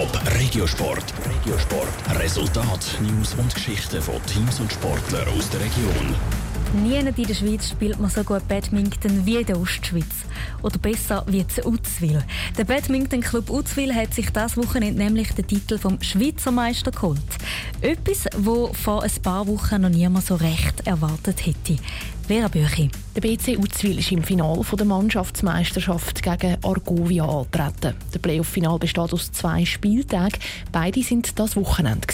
Top 0.00 0.18
Regiosport. 0.34 1.12
Regiosport. 1.26 2.18
Resultat, 2.18 2.80
News 3.02 3.34
und 3.34 3.54
Geschichten 3.54 4.00
von 4.00 4.14
Teams 4.24 4.58
und 4.58 4.72
Sportlern 4.72 5.28
aus 5.28 5.50
der 5.50 5.60
Region. 5.60 6.49
Nie 6.72 6.98
in 6.98 7.12
der 7.12 7.34
Schweiz 7.34 7.68
spielt 7.68 7.98
man 7.98 8.10
so 8.10 8.22
gut 8.22 8.46
Badminton 8.46 9.26
wie 9.26 9.38
in 9.38 9.46
der 9.46 9.60
Ostschweiz. 9.60 10.04
Oder 10.62 10.78
besser 10.78 11.24
wie 11.26 11.44
zu 11.44 11.62
Uzwil. 11.66 12.22
Der 12.56 12.64
Badminton-Club 12.64 13.50
Uzwil 13.50 13.92
hat 13.92 14.14
sich 14.14 14.30
das 14.30 14.56
Wochenende 14.56 15.02
nämlich 15.02 15.32
den 15.32 15.48
Titel 15.48 15.78
vom 15.78 16.00
Schweizer 16.00 16.52
Meister 16.52 16.92
geholt. 16.92 17.18
Etwas, 17.80 18.26
wo 18.38 18.72
vor 18.72 19.02
ein 19.02 19.10
paar 19.20 19.48
Wochen 19.48 19.80
noch 19.80 19.88
niemand 19.88 20.26
so 20.26 20.36
recht 20.36 20.86
erwartet 20.86 21.44
hätte. 21.44 21.76
Vera 22.28 22.46
Büchi. 22.46 22.88
Der 23.16 23.20
BC 23.20 23.58
Uzwil 23.58 23.98
ist 23.98 24.12
im 24.12 24.22
Finale 24.22 24.62
der 24.72 24.86
Mannschaftsmeisterschaft 24.86 26.22
gegen 26.22 26.56
Argovia 26.62 27.24
angetreten. 27.24 27.96
Der 28.14 28.18
Playoff-Final 28.20 28.78
besteht 28.78 29.12
aus 29.12 29.32
zwei 29.32 29.64
Spieltagen. 29.64 30.38
Beide 30.70 31.02
sind 31.02 31.36
das 31.36 31.56
Wochenende. 31.56 32.06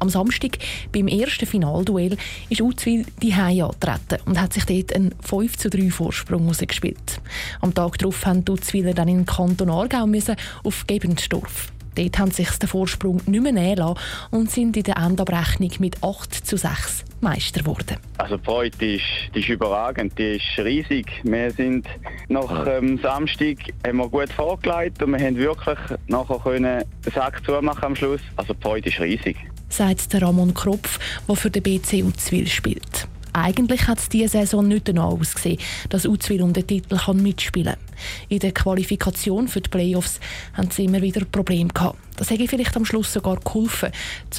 Am 0.00 0.08
Samstag, 0.08 0.58
beim 0.92 1.08
ersten 1.08 1.46
Finalduell, 1.46 2.16
ist 2.48 2.60
Uzwil 2.60 3.04
die 3.20 3.34
Hause 3.34 3.64
angetreten 3.64 4.22
und 4.26 4.40
hat 4.40 4.52
sich 4.52 4.64
dort 4.64 4.94
einen 4.94 5.14
5 5.22 5.56
zu 5.56 5.70
3 5.70 5.90
Vorsprung 5.90 6.42
herausgespielt. 6.42 7.20
Am 7.60 7.74
Tag 7.74 7.98
darauf 7.98 8.24
mussten 8.24 8.44
die 8.44 8.52
Uzwiler 8.52 8.94
dann 8.94 9.08
in 9.08 9.18
den 9.18 9.26
Kanton 9.26 9.70
Aargau 9.70 10.06
müssen 10.06 10.36
auf 10.62 10.86
Gebensdorf. 10.86 11.72
Dort 11.96 12.18
haben 12.20 12.30
sich 12.30 12.48
den 12.50 12.68
Vorsprung 12.68 13.20
nicht 13.26 13.42
mehr 13.42 13.50
nehmen 13.50 13.76
lassen 13.78 13.98
und 14.30 14.50
sind 14.52 14.76
in 14.76 14.84
der 14.84 14.98
Endabrechnung 14.98 15.72
mit 15.80 16.00
8 16.00 16.32
zu 16.32 16.56
6 16.56 17.04
Meister 17.20 17.62
geworden. 17.62 17.96
Also 18.18 18.36
die 18.36 18.44
Freude 18.44 18.94
ist, 18.94 19.04
die 19.34 19.40
ist 19.40 19.48
überragend, 19.48 20.16
die 20.16 20.36
ist 20.36 20.58
riesig. 20.58 21.10
Wir 21.24 21.50
sind 21.50 21.88
nach 22.28 22.68
ähm, 22.68 22.98
Samstag 22.98 23.56
haben 23.84 23.98
wir 23.98 24.08
gut 24.08 24.32
vorgelegt 24.32 25.02
und 25.02 25.18
wir 25.18 25.26
haben 25.26 25.36
wirklich 25.36 25.78
nachher 26.06 26.38
können 26.38 26.84
den 27.04 27.12
Sack 27.12 27.44
zumachen 27.44 27.82
am 27.84 27.96
Schluss. 27.96 28.20
Also 28.36 28.54
die 28.54 28.62
Freude 28.62 28.88
ist 28.88 29.00
riesig 29.00 29.36
sagt 29.68 30.12
der 30.12 30.22
Ramon 30.22 30.54
Kropf, 30.54 30.98
der 31.28 31.36
für 31.36 31.50
den 31.50 31.62
BC 31.62 32.04
Uzwil 32.04 32.46
spielt. 32.46 33.08
Eigentlich 33.32 33.86
hat 33.86 33.98
es 33.98 34.08
diese 34.08 34.28
Saison 34.28 34.66
nicht 34.66 34.88
danach 34.88 35.04
ausgesehen, 35.04 35.58
dass 35.90 36.06
Uzwil 36.06 36.42
um 36.42 36.52
den 36.52 36.66
Titel 36.66 36.96
kann 36.96 37.22
mitspielen 37.22 37.74
kann. 37.74 37.82
In 38.28 38.40
der 38.40 38.52
Qualifikation 38.52 39.48
für 39.48 39.60
die 39.60 39.70
Playoffs 39.70 40.18
haben 40.54 40.70
sie 40.70 40.86
immer 40.86 41.02
wieder 41.02 41.24
Probleme 41.24 41.68
gehabt. 41.68 41.98
Das 42.16 42.30
hätte 42.30 42.48
vielleicht 42.48 42.76
am 42.76 42.84
Schluss 42.84 43.12
sogar 43.12 43.38
geholfen, 43.38 43.90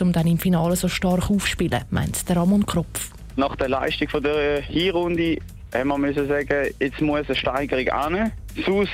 um 0.02 0.12
dann 0.12 0.28
im 0.28 0.38
Finale 0.38 0.76
so 0.76 0.90
stark 0.90 1.30
aufzuspielen, 1.30 1.84
meint 1.92 2.28
der 2.28 2.38
Ramon 2.38 2.66
Kropf. 2.66 3.12
Nach 3.36 3.56
der 3.56 3.70
Leistung 3.70 4.10
von 4.10 4.24
der 4.24 4.62
Hinrunde 4.62 5.38
haben 5.74 6.02
wir 6.02 6.14
sagen, 6.14 6.74
jetzt 6.80 7.00
muss 7.00 7.28
eine 7.28 7.36
Steigerung 7.36 7.88
an. 7.90 8.32
Sonst 8.66 8.92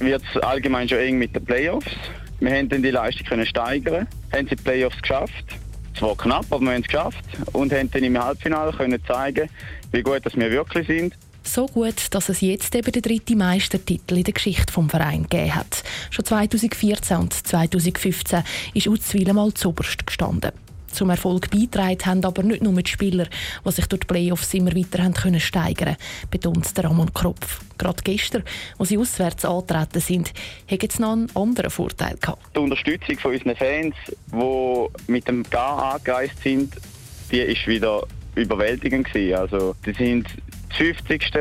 wird 0.00 0.22
es 0.34 0.42
allgemein 0.42 0.88
schon 0.88 0.98
eng 0.98 1.18
mit 1.18 1.36
den 1.36 1.44
Playoffs. 1.44 1.90
Wir 2.40 2.56
haben 2.56 2.68
dann 2.68 2.82
die 2.82 2.90
Leistung 2.90 3.44
steigern, 3.44 4.08
haben 4.32 4.48
sie 4.48 4.56
die 4.56 4.62
Playoffs 4.62 5.00
geschafft 5.00 5.44
zwar 5.94 6.16
knapp, 6.16 6.46
aber 6.50 6.60
wir 6.60 6.72
haben 6.72 6.82
es 6.82 6.86
geschafft 6.86 7.24
und 7.52 7.72
haben 7.72 7.90
dann 7.90 8.04
im 8.04 8.22
Halbfinale 8.22 8.72
können 8.72 9.00
zeigen, 9.06 9.48
wie 9.92 10.02
gut 10.02 10.24
dass 10.24 10.36
wir 10.36 10.50
wirklich 10.50 10.86
sind. 10.86 11.14
So 11.46 11.66
gut, 11.66 12.06
dass 12.10 12.30
es 12.30 12.40
jetzt 12.40 12.74
eben 12.74 12.90
den 12.90 13.02
dritten 13.02 13.36
Meistertitel 13.36 14.16
in 14.16 14.24
der 14.24 14.32
Geschichte 14.32 14.72
vom 14.72 14.88
Verein 14.88 15.24
gegeben 15.24 15.54
hat. 15.54 15.84
Schon 16.10 16.24
2014 16.24 17.16
und 17.18 17.34
2015 17.34 18.42
ist 18.72 18.88
Uzwil 18.88 19.30
mal 19.34 19.52
zuoberst 19.52 20.06
gestanden. 20.06 20.52
Zum 20.94 21.10
Erfolg 21.10 21.50
beitragen 21.50 22.06
haben 22.06 22.24
aber 22.24 22.44
nicht 22.44 22.62
nur 22.62 22.80
die 22.80 22.88
Spieler, 22.88 23.26
die 23.66 23.70
sich 23.72 23.86
durch 23.86 24.02
die 24.02 24.06
Playoffs 24.06 24.54
immer 24.54 24.74
weiter 24.76 25.02
haben 25.02 25.12
können 25.12 25.40
steigern 25.40 25.96
betont 26.30 26.76
der 26.76 26.84
Ramon 26.84 27.12
Kropf. 27.12 27.62
Gerade 27.78 28.00
gestern, 28.04 28.44
als 28.78 28.90
sie 28.90 28.98
auswärts 28.98 29.44
angetreten 29.44 30.00
sind, 30.00 30.32
haben 30.70 30.88
sie 30.88 31.02
noch 31.02 31.12
einen 31.12 31.36
anderen 31.36 31.70
Vorteil 31.70 32.16
gehabt. 32.20 32.42
Die 32.54 32.60
Unterstützung 32.60 33.18
von 33.18 33.32
unseren 33.32 33.56
Fans, 33.56 33.96
die 34.32 35.10
mit 35.10 35.26
dem 35.26 35.42
Gar 35.50 35.94
angereist 35.94 36.40
sind, 36.44 36.74
die 37.32 37.40
ist 37.40 37.66
wieder 37.66 38.06
überwältigend 38.36 39.12
gewesen. 39.12 39.34
Also, 39.34 39.74
die 39.84 39.92
sind 39.94 40.28
das 40.68 40.78
50. 40.78 41.32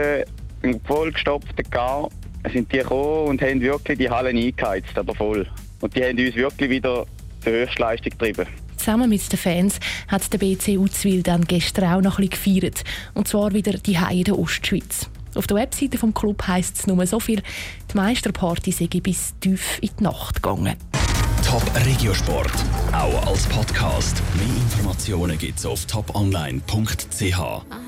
vollgestopfte 0.84 1.64
Gar 1.64 2.10
sind 2.52 2.72
die 2.74 2.80
gekommen 2.80 3.28
und 3.28 3.42
haben 3.42 3.62
wirklich 3.62 4.00
die 4.00 4.10
Hallen 4.10 4.36
eingeheizt, 4.36 4.98
aber 4.98 5.14
voll. 5.16 5.48
Und 5.80 5.96
die 5.96 6.04
haben 6.04 6.18
uns 6.18 6.36
wirklich 6.36 6.70
wieder 6.70 7.06
zur 7.42 7.52
Höchstleistung 7.54 8.12
getrieben. 8.12 8.48
Zusammen 8.84 9.10
mit 9.10 9.32
den 9.32 9.40
Fans 9.40 9.80
hat 10.10 10.34
der 10.34 10.40
BC 10.40 10.78
Uzwil 10.78 11.24
dann 11.24 11.46
gestern 11.46 11.86
auch 11.86 12.02
noch 12.02 12.20
ein 12.20 12.28
bisschen 12.28 12.60
gefeiert. 12.60 12.84
Und 13.14 13.30
zwar 13.30 13.54
wieder 13.54 13.78
die 13.78 13.98
in 14.12 14.26
der 14.26 14.38
Ostschweiz. 14.38 15.10
Auf 15.36 15.48
der 15.48 15.56
Webseite 15.56 15.98
vom 15.98 16.14
Club 16.14 16.46
heisst 16.46 16.80
es 16.80 16.88
nur 16.88 17.08
so 17.08 17.22
viel, 17.22 17.42
die 17.90 17.96
Meisterparty 17.96 18.74
sei 18.74 18.88
bis 18.88 19.36
tief 19.40 19.80
in 19.80 19.92
die 19.98 20.04
Nacht 20.04 20.44
gegangen. 20.44 20.76
Top 21.46 21.64
Regiosport, 21.86 22.52
auch 22.92 23.26
als 23.26 23.46
Podcast. 23.46 24.22
Mehr 24.36 24.54
Informationen 24.54 25.38
gibt's 25.38 25.66
auf 25.66 25.86
toponline.ch. 25.86 27.84